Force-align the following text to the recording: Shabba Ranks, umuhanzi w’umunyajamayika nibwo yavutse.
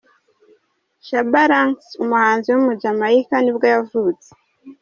Shabba 1.07 1.41
Ranks, 1.51 1.87
umuhanzi 2.03 2.47
w’umunyajamayika 2.49 3.35
nibwo 3.39 3.65
yavutse. 3.73 4.29